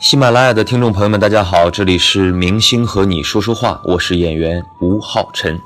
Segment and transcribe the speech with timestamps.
[0.00, 5.58] 喜马拉雅的听众朋友们，大家好，这里是明星和你说说话，我是演员吴昊辰。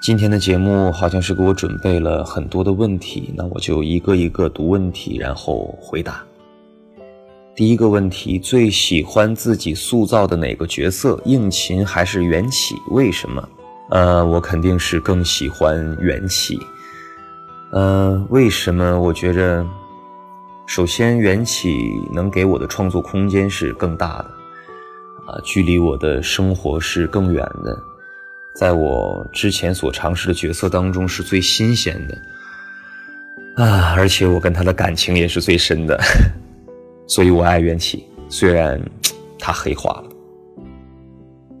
[0.00, 6.20] 今天的节目好像是给我准备了很多的问题，那我就一个一个读问题，然后回答。
[7.54, 11.16] 第一个问题：最喜欢自己塑造的哪个角色？
[11.24, 12.74] 应勤还是缘起？
[12.90, 13.48] 为什么？
[13.90, 16.58] 呃，我肯定是更喜欢缘起。
[17.70, 19.00] 呃，为什么？
[19.00, 19.64] 我觉着。
[20.68, 24.24] 首先，缘起能给我的创作空间是更大的，
[25.26, 27.74] 啊，距离我的生活是更远的，
[28.54, 35.98] 在我之前所尝试的角色当中是最新鲜的，啊，而且我跟他的感情也是最深的，
[37.08, 38.78] 所以我爱缘起，虽然
[39.38, 40.04] 他黑化了。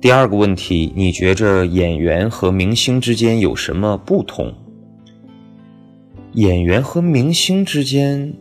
[0.02, 4.54] 第二个问题，你觉着演员和明星之间有什么不同？
[6.34, 8.34] 演员和明星之间。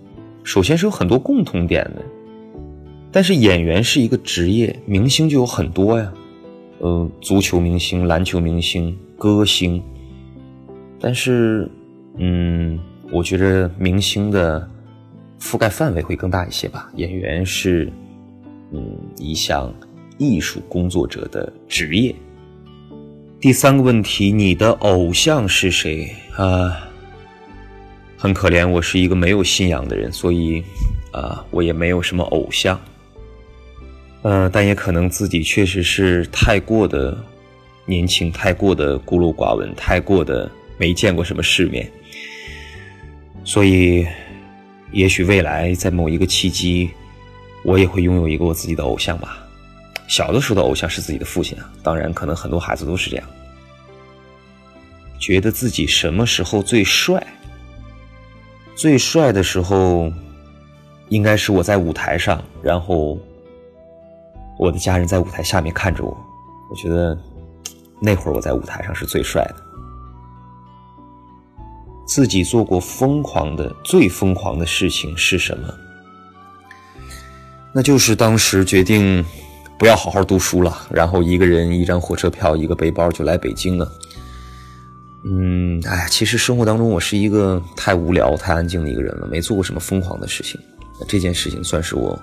[0.47, 2.01] 首先是有很多共同点的，
[3.11, 6.13] 但是演员是一个职业，明星就有很多呀，
[6.79, 9.83] 呃，足球明星、篮球明星、歌星。
[11.01, 11.69] 但是，
[12.15, 12.79] 嗯，
[13.11, 14.65] 我觉得明星的
[15.37, 16.89] 覆盖范围会更大一些吧。
[16.95, 17.91] 演员是，
[18.71, 19.69] 嗯，一项
[20.17, 22.15] 艺术工作者的职业。
[23.41, 26.86] 第三个问题，你的偶像是谁啊？
[28.17, 30.63] 很可怜，我是一个没有信仰的人，所以，
[31.11, 32.79] 啊，我也没有什么偶像。
[34.23, 37.15] 呃，但也可能自己确实是太过的
[37.85, 41.89] 年轻，太过的孤陋寡闻，太过的没见过什么世面，
[43.43, 44.05] 所以，
[44.91, 46.89] 也许未来在某一个契机，
[47.63, 49.37] 我也会拥有一个我自己的偶像吧。
[50.07, 53.29] 小的时候的偶像是自己的父亲啊，当然，可能很多孩子都是这样，
[55.19, 57.25] 觉得自己什么时候最帅。
[58.77, 60.11] 最帅的时候，
[61.09, 63.17] 应该是我在舞台上，然后
[64.59, 66.15] 我的家人在舞台下面看着我。
[66.69, 67.17] 我觉得
[67.99, 69.55] 那会儿我在舞台上是最帅的。
[72.05, 75.73] 自己做过疯狂的、最疯狂的事情是什么？
[77.73, 79.25] 那就是当时决定
[79.79, 83.91] 不要好好读书了，然后一个人一张火车票、一个背包就来北京了。
[85.29, 90.59] 嗯，哎，其实生活当中我是一个太无聊、太安静的一个人了，没做过什么疯狂的事情。
[91.07, 92.17] 这件事情算是我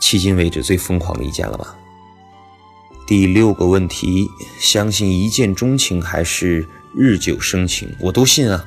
[0.00, 1.76] 迄今为止最疯狂的一件了吧。
[3.06, 7.88] 第六个问题，相信一见钟情还是日久生情？
[8.00, 8.64] 我都信啊，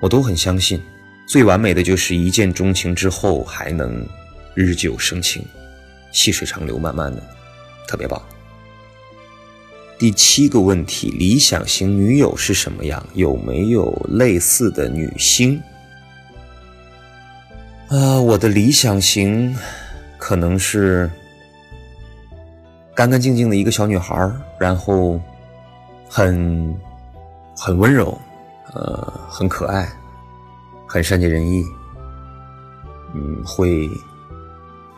[0.00, 0.80] 我都很相信。
[1.26, 4.06] 最完美的就是一见钟情之后还能
[4.54, 5.44] 日久生情，
[6.12, 7.22] 细水长流，慢慢的，
[7.86, 8.20] 特别棒。
[9.98, 13.02] 第七个问题：理想型女友是什么样？
[13.14, 15.60] 有没有类似的女星？
[17.88, 19.56] 啊，我的理想型
[20.18, 21.08] 可能是
[22.94, 25.20] 干干净净的一个小女孩，然后
[26.08, 26.76] 很
[27.56, 28.18] 很温柔，
[28.74, 29.88] 呃，很可爱，
[30.88, 31.62] 很善解人意，
[33.14, 33.88] 嗯，会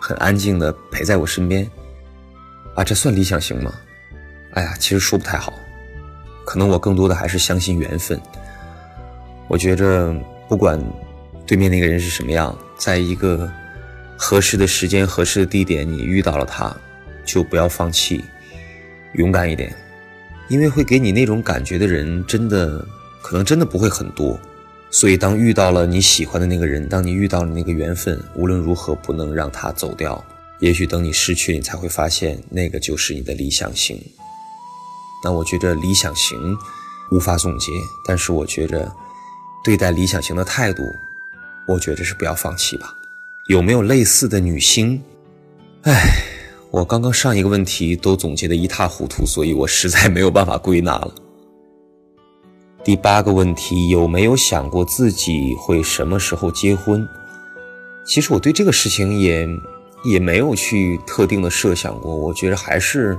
[0.00, 1.68] 很安静的陪在我身边。
[2.74, 3.72] 啊，这算理想型吗？
[4.56, 5.52] 哎呀，其实说不太好，
[6.46, 8.18] 可能我更多的还是相信缘分。
[9.48, 10.14] 我觉着，
[10.48, 10.82] 不管
[11.46, 13.52] 对面那个人是什么样，在一个
[14.16, 16.74] 合适的时间、合适的地点，你遇到了他，
[17.22, 18.24] 就不要放弃，
[19.12, 19.76] 勇敢一点，
[20.48, 22.82] 因为会给你那种感觉的人，真的
[23.20, 24.40] 可能真的不会很多。
[24.90, 30.24] 所以，当遇到了你喜欢的那个人，当你遇到了那个缘分，无论如何不能让他走掉。
[30.60, 34.02] 也许等你失去，你才会发现，那个就是你的理想型。
[35.24, 36.56] 那我觉着理想型
[37.10, 37.72] 无法总结，
[38.04, 38.92] 但是我觉着
[39.64, 40.82] 对待理想型的态度，
[41.66, 42.94] 我觉着是不要放弃吧。
[43.48, 45.02] 有没有类似的女星？
[45.82, 45.94] 哎，
[46.70, 51.14] 我刚刚上一个问题都总结的一塌糊涂，所以我实在没有办法归纳了。
[52.84, 57.08] 第八个问题，有没有想过自己会什么时候结婚？
[58.04, 59.48] 其实我对这个事情也
[60.04, 63.18] 也没有去特定的设想过，我觉得还是。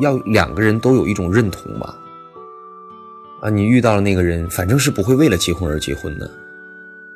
[0.00, 1.96] 要两个人都有一种认同吧，
[3.40, 6.28] 啊，你遇到了那个人，反正是不会为了结婚而结婚的。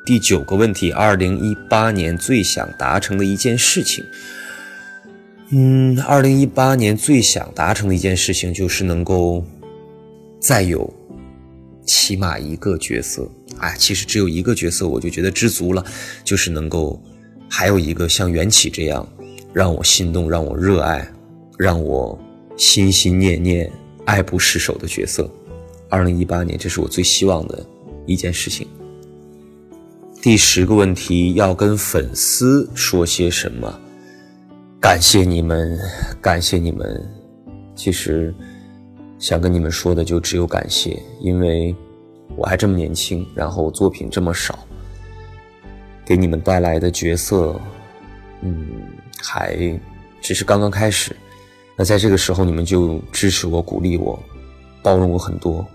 [0.05, 4.05] 第九个问题，二零一八年最想达成的一件事情，
[5.49, 9.43] 嗯，二零一八年最想达成的一件事情就是能够
[10.39, 10.91] 再有
[11.85, 15.83] 起码一个角色，哎，其实只有一个角色我就觉得知足了，
[16.23, 16.99] 就是能够
[17.49, 19.05] 还有一个像缘起这样
[19.51, 21.05] 让我心动、让我热爱、
[21.57, 22.17] 让我。
[22.59, 23.71] 心心念念、
[24.03, 25.31] 爱不释手的角色，
[25.87, 27.65] 二零一八年，这是我最希望的
[28.05, 28.67] 一件事情。
[30.21, 33.79] 第十个问题要跟粉丝说些什么？
[34.77, 35.79] 感谢你们，
[36.21, 37.01] 感谢你们。
[37.75, 38.35] 其实
[39.17, 41.73] 想跟你们说的就只有感谢，因为
[42.35, 44.67] 我还这么年轻，然后作品这么少，
[46.05, 47.57] 给你们带来的角色，
[48.41, 48.67] 嗯，
[49.17, 49.57] 还
[50.19, 51.15] 只是刚刚开始。
[51.79, 54.21] 那在这个时候，你们就支持我、鼓励我、
[54.83, 55.65] 包容我很多，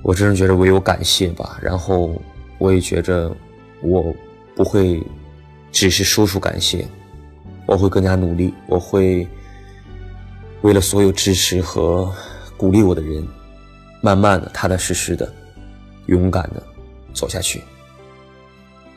[0.00, 1.58] 我真是觉得唯有感谢吧。
[1.60, 2.10] 然后
[2.56, 3.30] 我也觉着。
[3.82, 4.02] 我
[4.54, 5.02] 不会
[5.70, 6.88] 只是说出感谢，
[7.66, 9.28] 我会更加努力，我会
[10.62, 12.10] 为了所有支持和
[12.56, 13.22] 鼓励我的人，
[14.00, 15.30] 慢慢的、踏踏实实的、
[16.06, 16.62] 勇敢的
[17.12, 17.62] 走下去。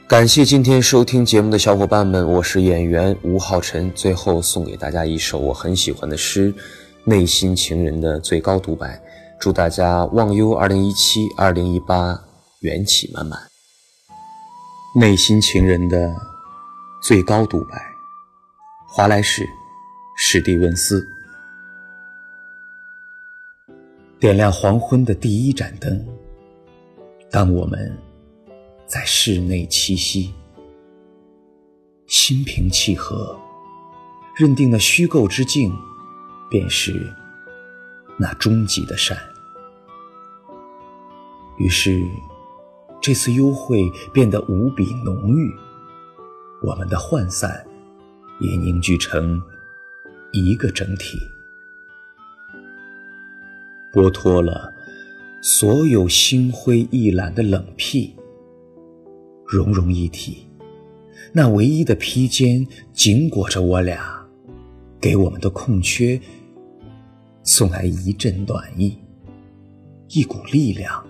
[0.09, 3.91] 感谢今天收听节目的小伙伴们，我是演员吴浩辰。
[3.93, 6.51] 最后送给大家一首我很喜欢的诗
[7.03, 8.95] 《内心情人的最高独白》，
[9.39, 12.19] 祝大家忘忧二零一七、二零一八
[12.61, 13.39] 元气满满。
[14.95, 16.11] 内心情人的
[17.03, 17.79] 最高独白，
[18.87, 19.43] 华莱士·
[20.17, 21.07] 史蒂文斯。
[24.19, 26.03] 点亮黄昏的第一盏灯，
[27.29, 27.95] 当我们
[28.89, 30.33] 在室内栖息，
[32.07, 33.39] 心平气和，
[34.35, 35.71] 认定了虚构之境
[36.49, 37.13] 便是
[38.17, 39.15] 那终极的善，
[41.59, 42.03] 于是。
[43.01, 45.49] 这次幽会变得无比浓郁，
[46.61, 47.65] 我们的涣散
[48.41, 49.41] 也凝聚成
[50.33, 51.17] 一个整体，
[53.93, 54.73] 剥脱了
[55.41, 58.13] 所有心灰意懒的冷僻，
[59.49, 60.45] 融融一体。
[61.33, 64.25] 那唯一的披肩紧裹着我俩，
[65.01, 66.19] 给我们的空缺
[67.43, 68.97] 送来一阵暖意，
[70.09, 71.05] 一股力量。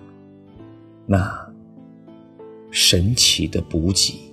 [1.06, 1.48] 那。
[2.72, 4.32] 神奇的补给。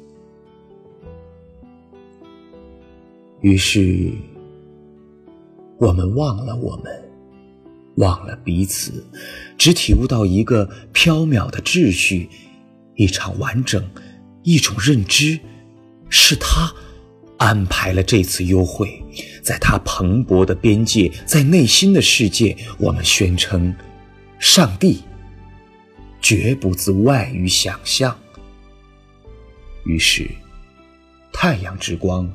[3.42, 4.12] 于是，
[5.80, 7.04] 我们忘了我们，
[7.96, 9.04] 忘了彼此，
[9.58, 12.30] 只体悟到一个缥缈的秩序，
[12.98, 13.90] 一场完整，
[14.44, 15.40] 一种认知。
[16.10, 16.74] 是他
[17.38, 19.04] 安排了这次幽会，
[19.42, 23.76] 在他蓬勃的边界，在内心的世界，我们宣称：
[24.40, 25.04] 上帝
[26.22, 28.18] 绝不自外于想象。
[29.84, 30.30] 于是，
[31.34, 32.30] 太阳之光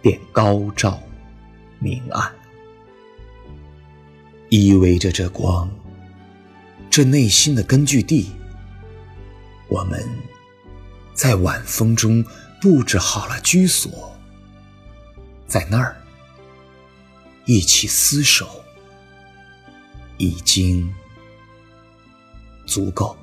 [0.00, 0.98] 便高照
[1.78, 2.32] 明暗，
[4.48, 5.70] 依偎着这光，
[6.88, 8.30] 这内心的根据地。
[9.68, 10.02] 我们
[11.14, 12.24] 在晚风中
[12.60, 14.12] 布置好了居所，
[15.46, 16.00] 在那儿
[17.44, 18.64] 一起厮守，
[20.16, 20.92] 已经
[22.66, 23.16] 足够。